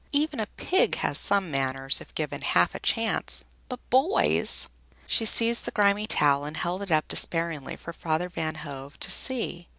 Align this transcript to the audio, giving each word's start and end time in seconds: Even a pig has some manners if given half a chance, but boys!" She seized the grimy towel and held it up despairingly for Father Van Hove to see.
Even 0.11 0.39
a 0.39 0.47
pig 0.57 0.95
has 0.95 1.19
some 1.19 1.51
manners 1.51 2.01
if 2.01 2.15
given 2.15 2.41
half 2.41 2.73
a 2.73 2.79
chance, 2.79 3.45
but 3.69 3.79
boys!" 3.91 4.67
She 5.05 5.25
seized 5.27 5.65
the 5.65 5.69
grimy 5.71 6.07
towel 6.07 6.43
and 6.43 6.57
held 6.57 6.81
it 6.81 6.89
up 6.91 7.07
despairingly 7.07 7.75
for 7.75 7.93
Father 7.93 8.27
Van 8.27 8.55
Hove 8.55 8.99
to 8.99 9.11
see. 9.11 9.67